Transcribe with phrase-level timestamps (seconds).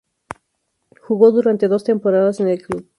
[0.99, 2.89] Jugó durante dos temporadas en el club.